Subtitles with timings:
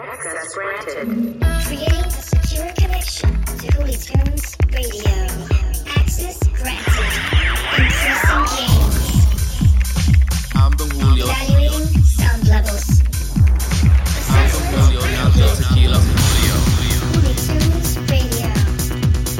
[0.00, 1.08] Access granted.
[1.66, 5.26] Creating a secure connection to Holy Tunes Radio.
[5.96, 7.10] Access granted.
[7.74, 8.96] Increasing gains.
[10.54, 11.24] I'm the Julio.
[11.26, 12.86] Evaluating sound levels.
[14.30, 15.00] I'm the Julio.
[15.00, 15.98] Now the tequila.
[17.10, 18.50] Holy Tunes Radio.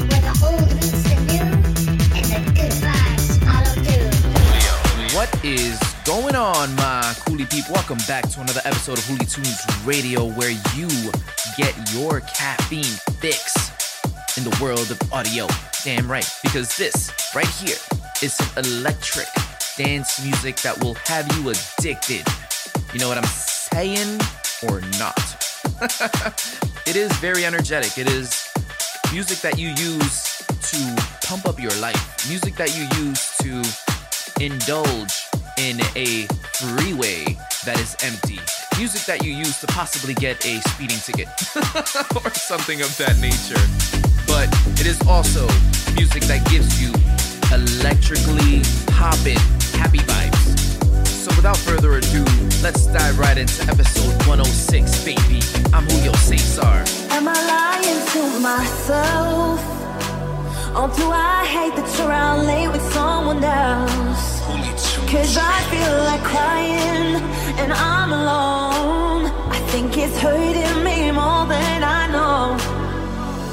[0.09, 1.47] Where the old meets the new
[2.17, 5.15] and the good vibes follow through.
[5.15, 7.71] What is going on, my coolie people?
[7.71, 10.87] Welcome back to another episode of Hoolie Tunes Radio, where you
[11.55, 13.53] get your caffeine fix
[14.35, 15.45] in the world of audio.
[15.83, 17.77] Damn right, because this right here
[18.23, 19.27] is some electric
[19.77, 22.25] dance music that will have you addicted.
[22.91, 24.19] You know what I'm saying,
[24.67, 25.19] or not?
[26.87, 27.99] it is very energetic.
[27.99, 28.49] It is
[29.13, 30.41] music that you use
[30.71, 35.18] to pump up your life, music that you use to indulge
[35.59, 37.25] in a freeway
[37.65, 38.39] that is empty.
[38.77, 41.27] Music that you use to possibly get a speeding ticket
[42.15, 43.59] or something of that nature.
[44.25, 44.47] But
[44.79, 45.43] it is also
[45.95, 46.95] music that gives you
[47.51, 48.63] electrically
[48.95, 49.35] poppin'
[49.75, 50.55] happy vibes.
[51.05, 52.23] So without further ado,
[52.63, 55.43] let's dive right into episode 106, baby.
[55.73, 56.87] I'm Julio Cesar.
[57.11, 59.59] Am I lying to myself?
[60.71, 64.39] Or do I hate that you're out late with someone else?
[65.11, 67.15] Cause I feel like crying
[67.57, 69.25] and I'm alone.
[69.49, 72.55] I think it's hurting me more than I know.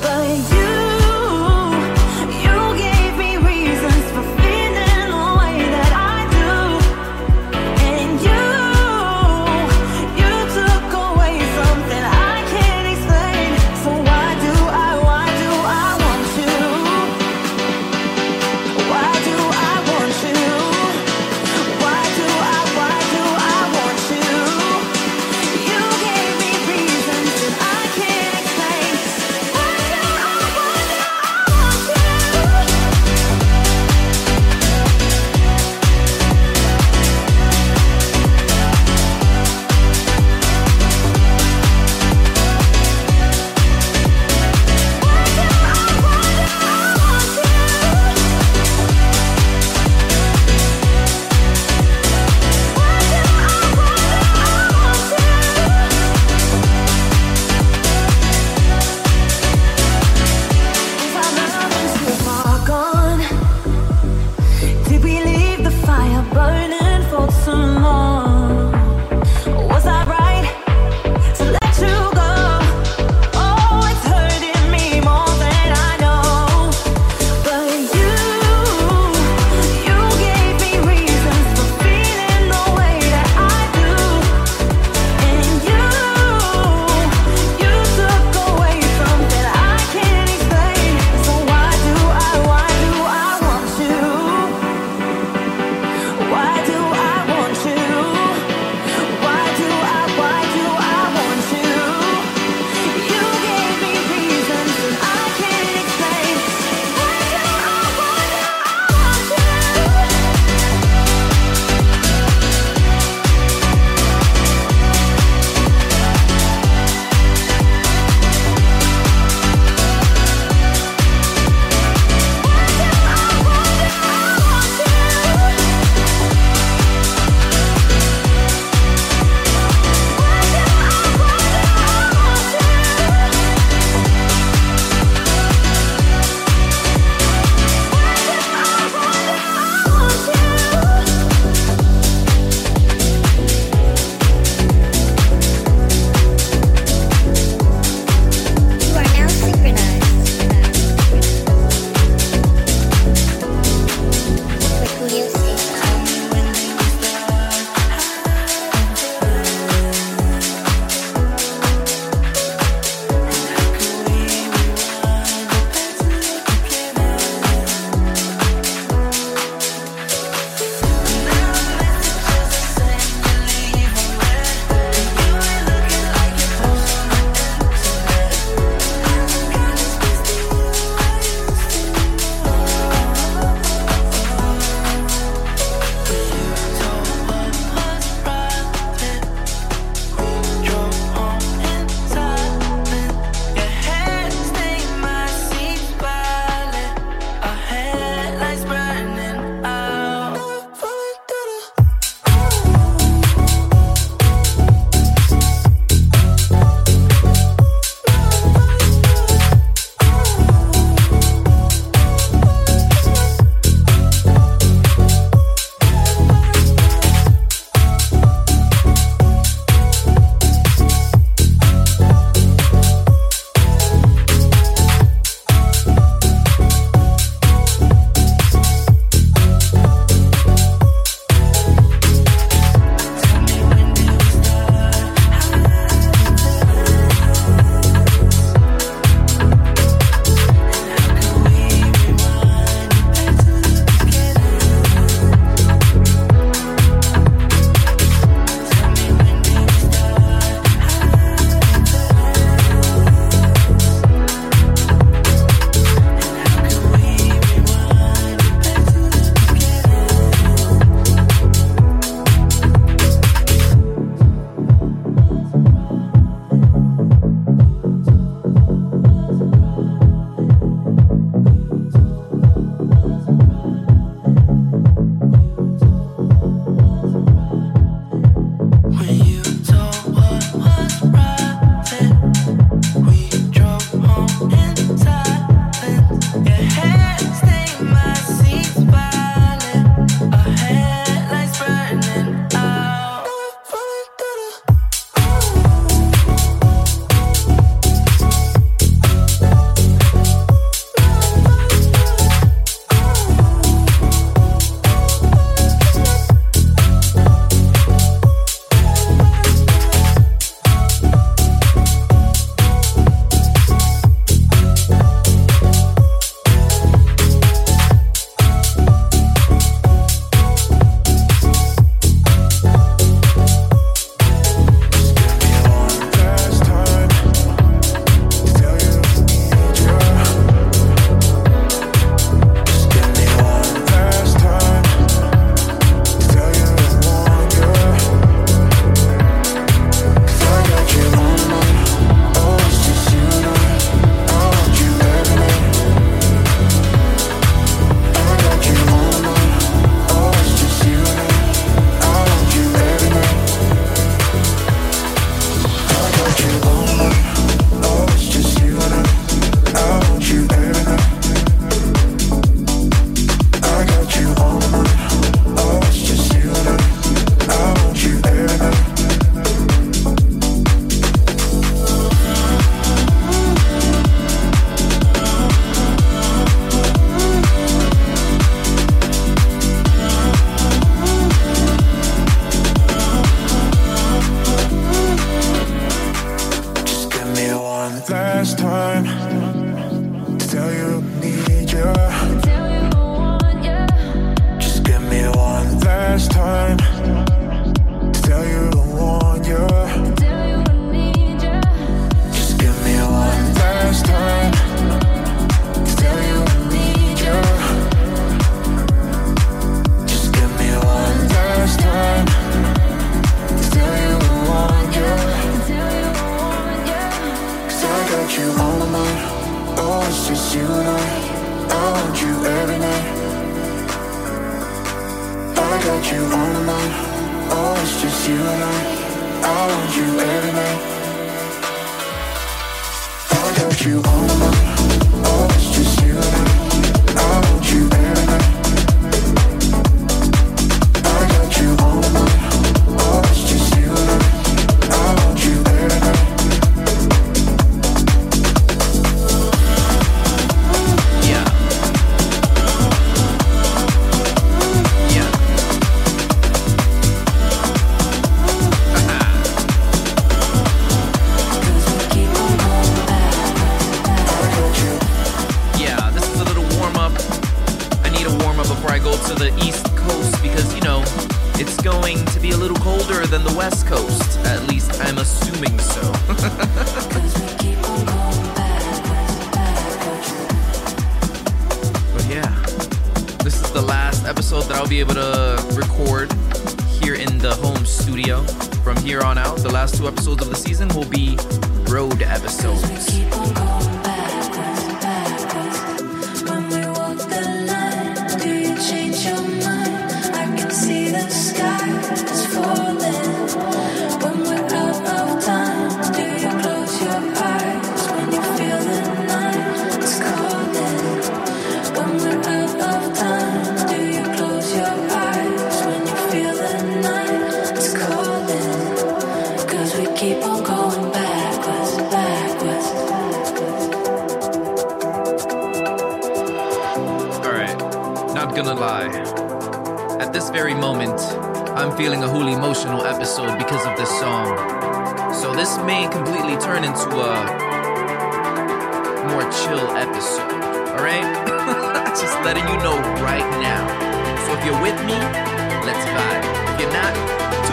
[0.02, 0.85] But you,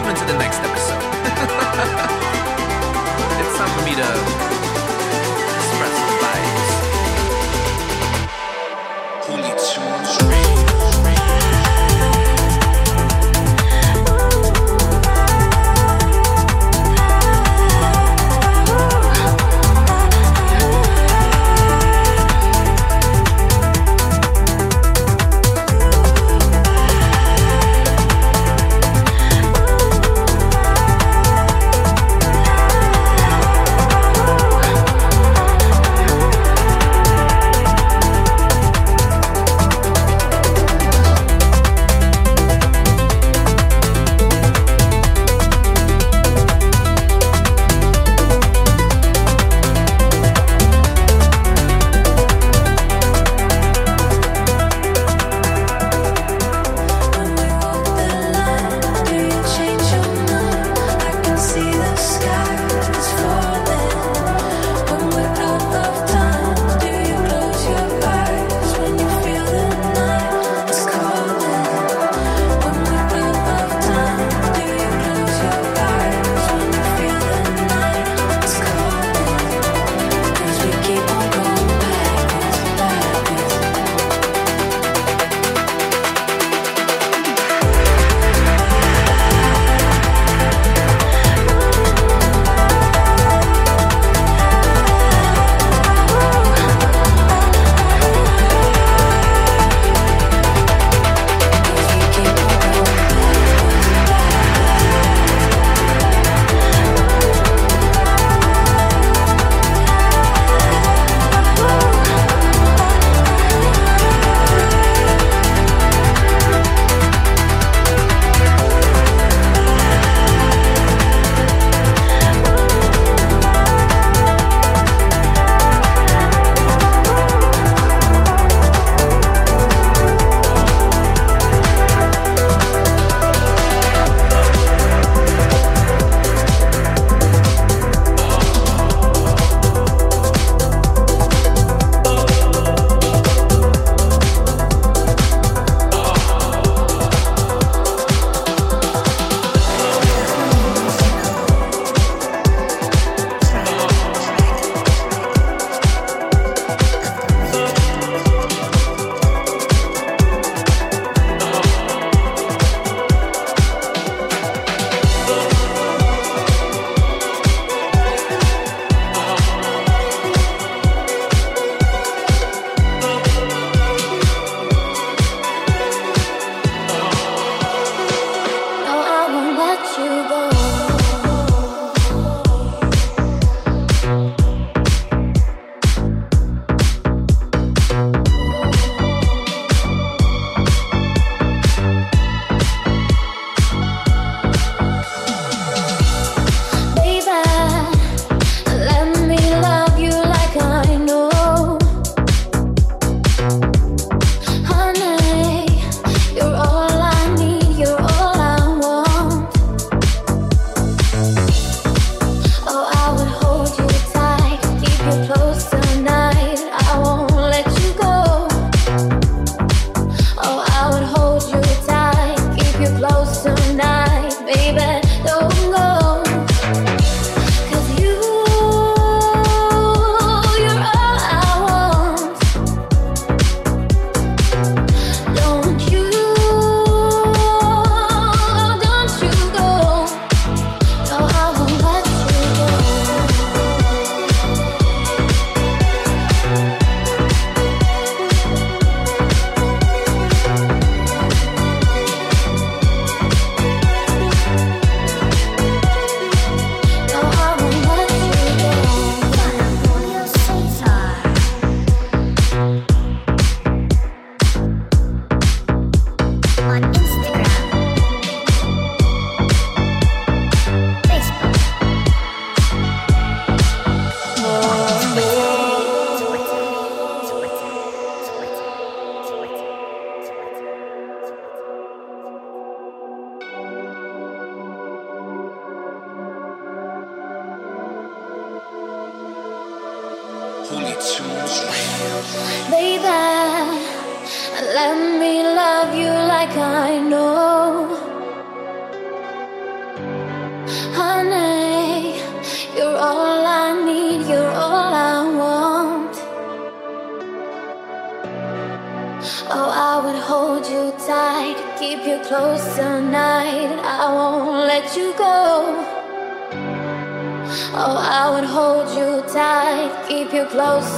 [0.08, 1.00] into the next episode.
[3.40, 4.63] it's time for me to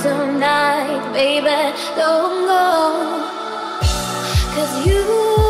[0.02, 1.76] tonight, baby.
[1.96, 3.22] Don't go,
[4.54, 5.45] cause you.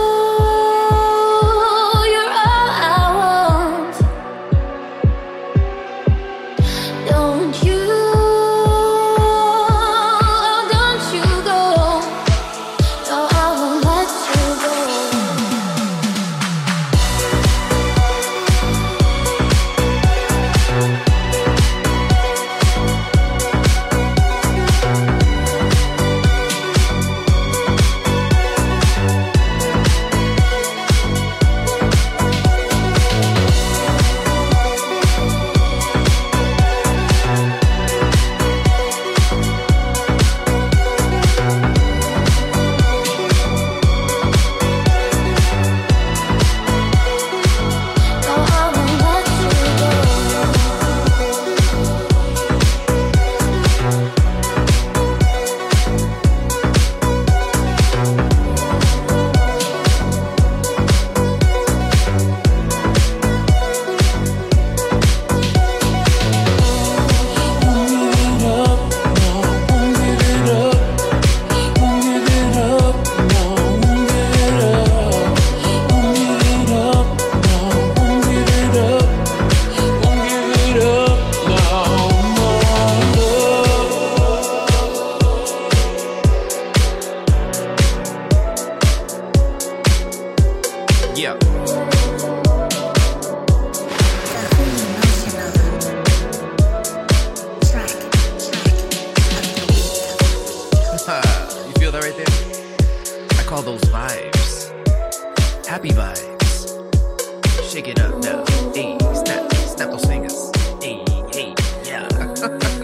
[101.96, 103.38] that right there?
[103.38, 105.66] I call those vibes.
[105.66, 107.72] Happy vibes.
[107.72, 108.44] Shake it up now.
[108.74, 110.50] Hey, snap, snap those fingers.
[110.82, 111.54] Hey, hey,
[111.84, 112.72] yeah.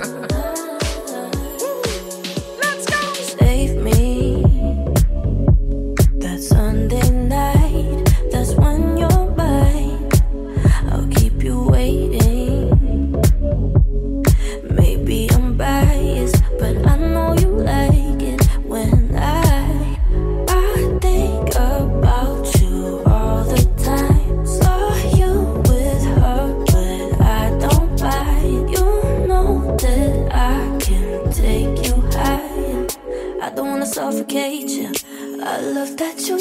[34.33, 35.05] cage.
[35.43, 36.32] I love that you.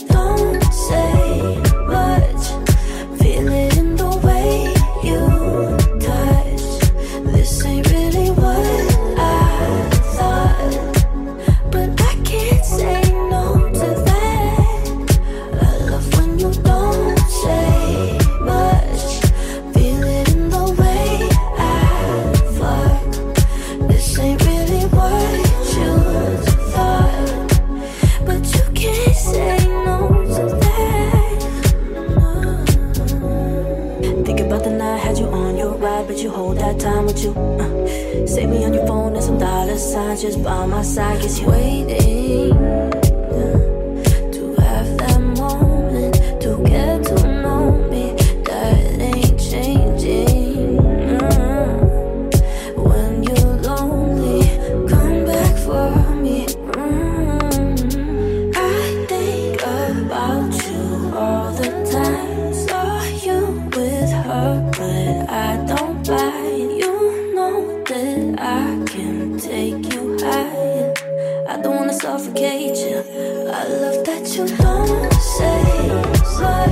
[73.61, 76.70] I love that you don't say.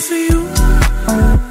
[0.00, 1.49] For you.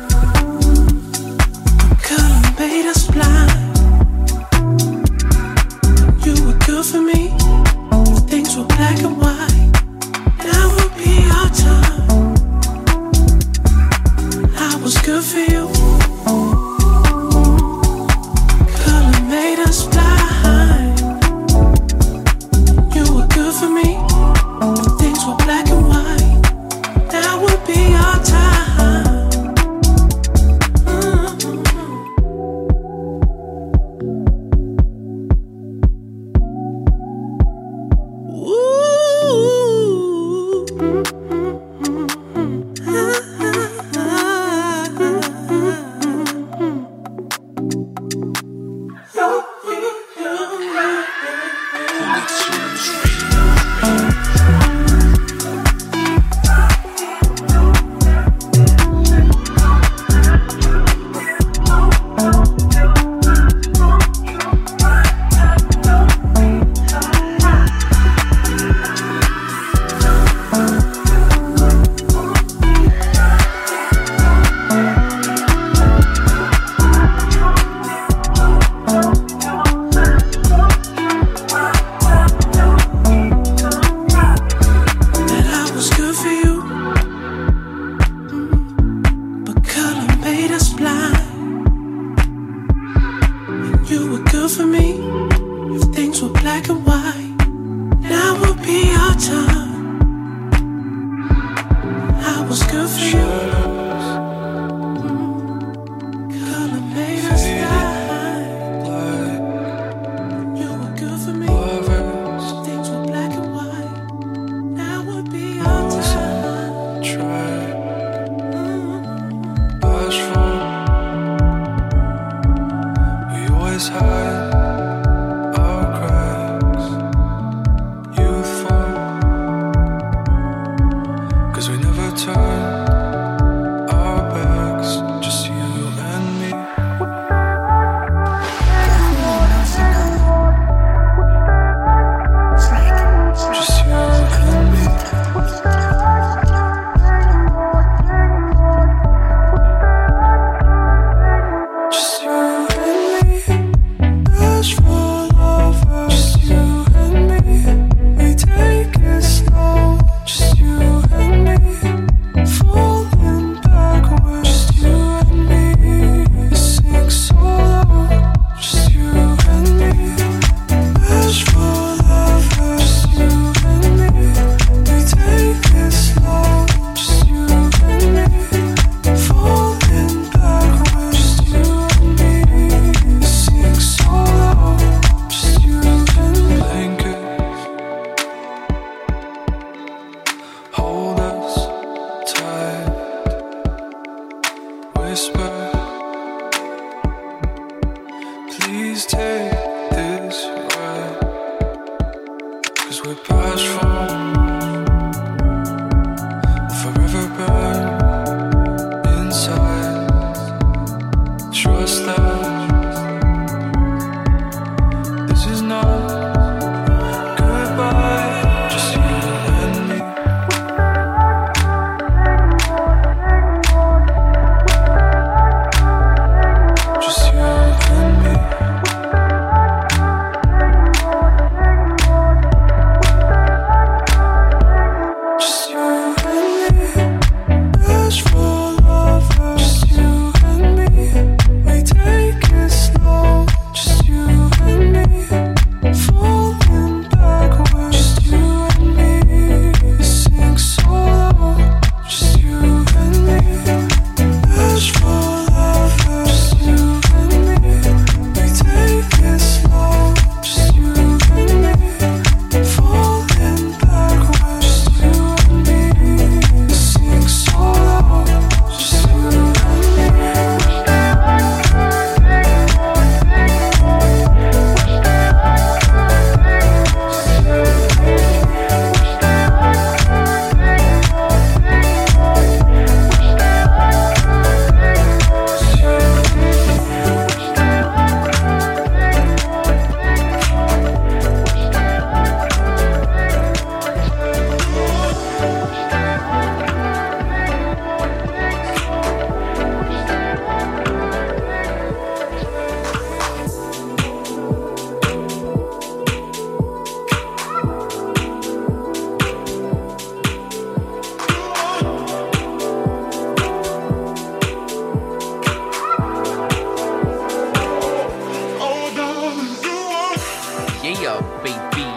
[321.20, 321.88] up, baby.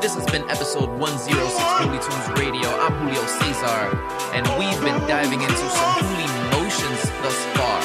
[0.00, 2.68] This has been episode 106 Holy Tunes Radio.
[2.78, 3.82] I'm Julio Cesar,
[4.32, 7.78] and we've been diving into some holy motions thus far.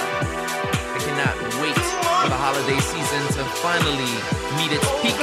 [0.93, 1.76] I cannot wait
[2.21, 4.13] for the holiday season to finally
[4.58, 5.17] meet its peak.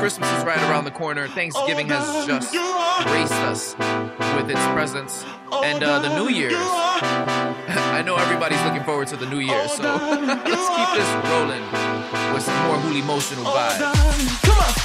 [0.00, 1.28] Christmas is right around the corner.
[1.28, 2.52] Thanksgiving has just
[3.06, 3.76] graced us
[4.36, 6.54] with its presence, and uh, the New Year's
[7.76, 11.62] I know everybody's looking forward to the new year, so let's keep this rolling
[12.32, 14.42] with some more Hooli emotional vibes.
[14.42, 14.83] Come on.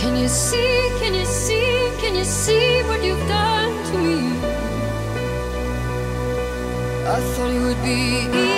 [0.00, 4.20] Can you see, can you see, can you see what you've done to me?
[7.04, 8.57] I thought it would be easy.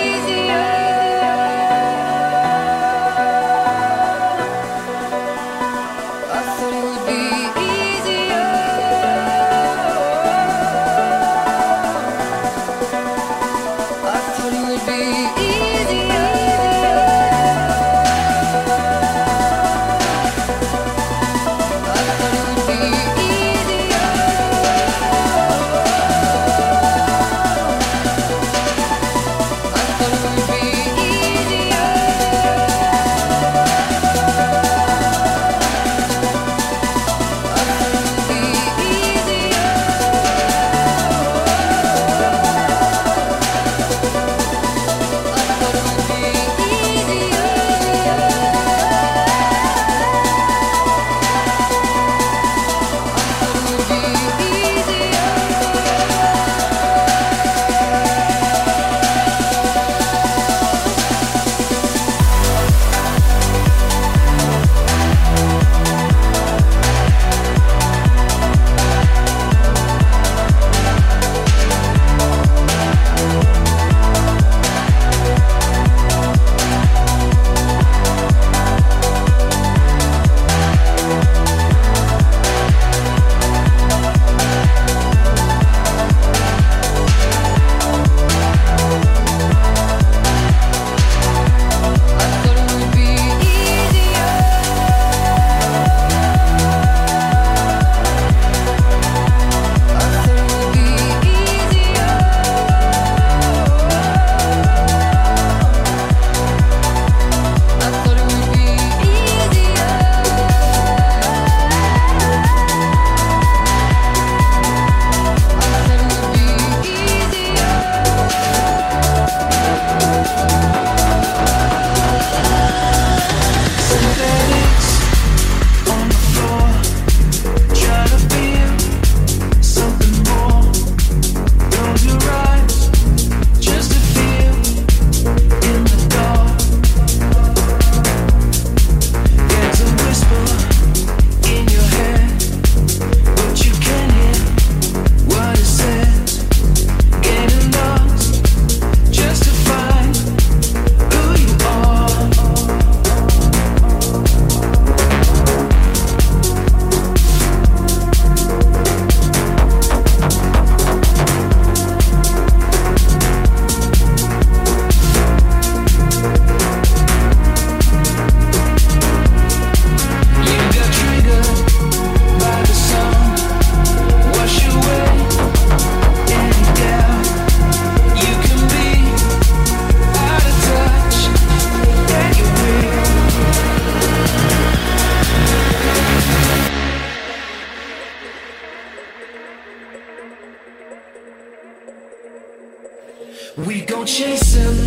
[194.05, 194.80] chasing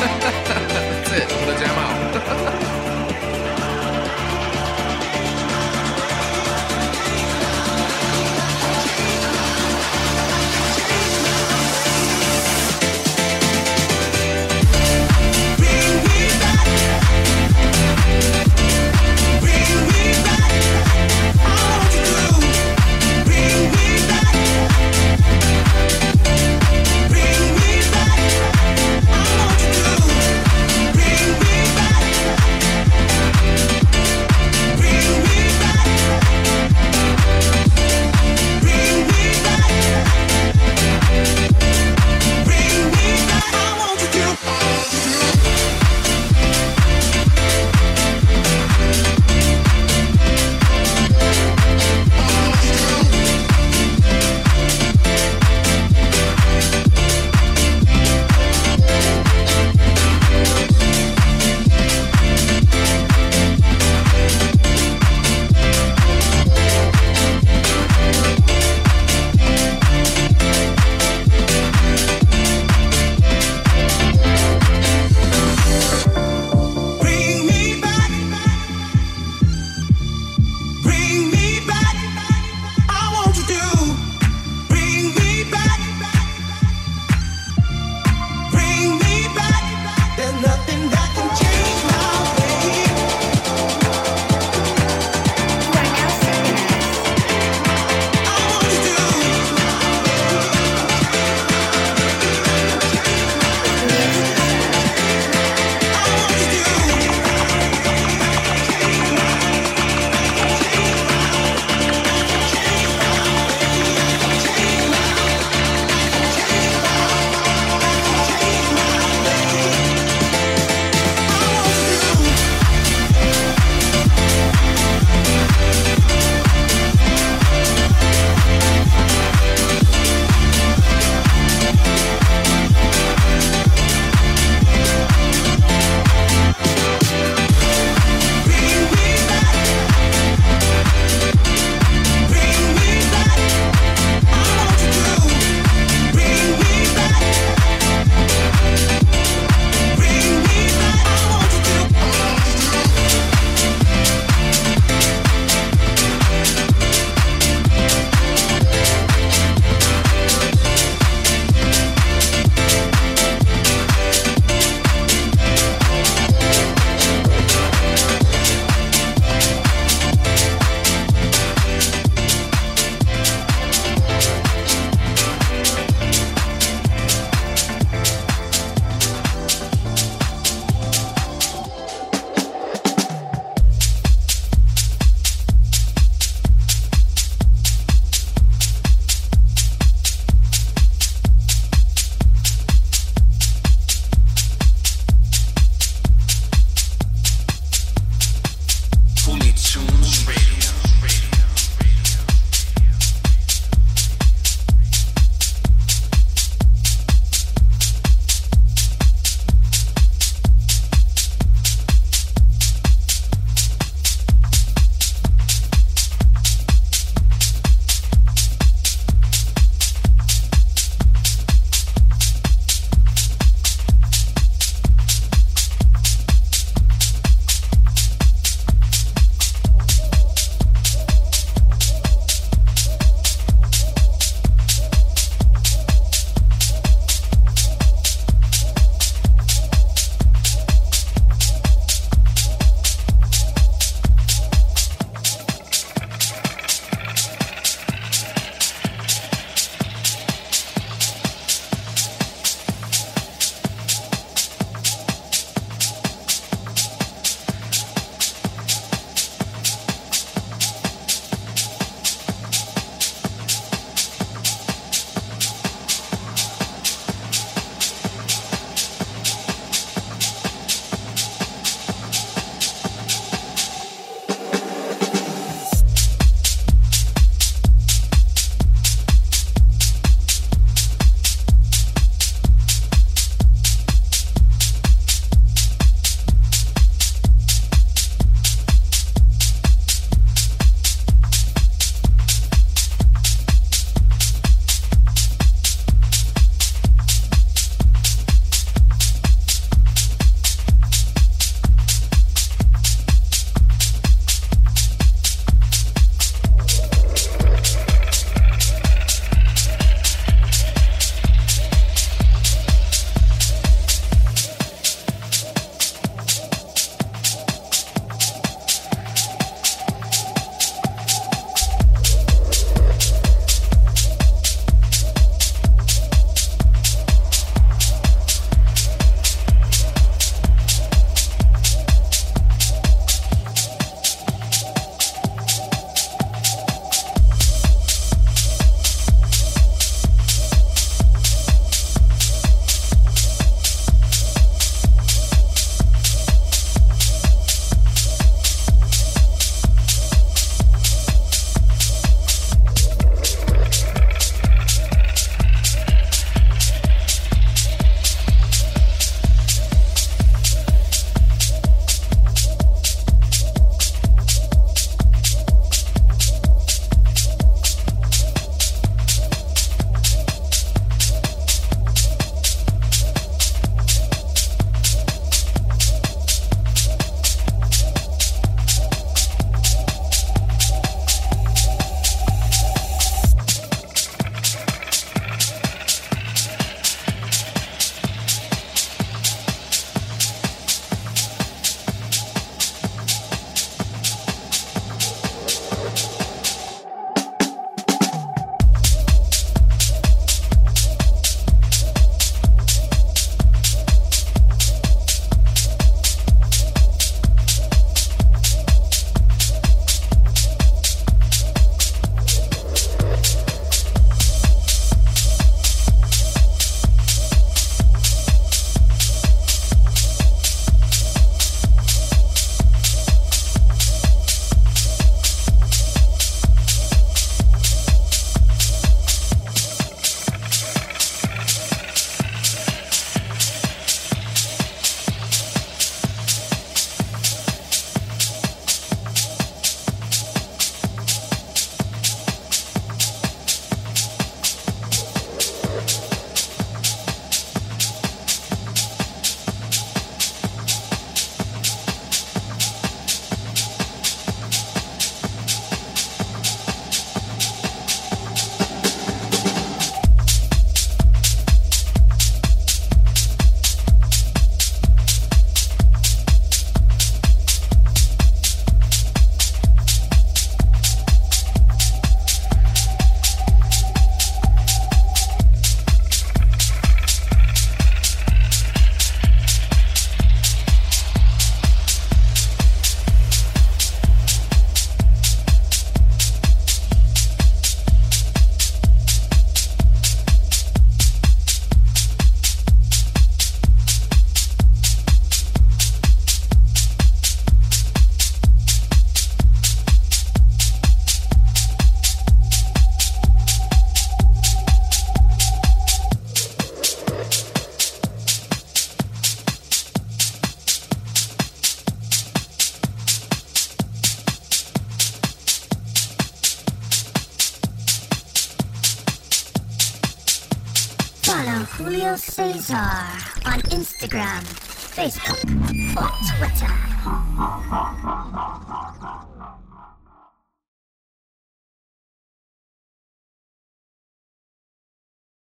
[0.00, 1.32] that's it.
[1.32, 1.79] I'm gonna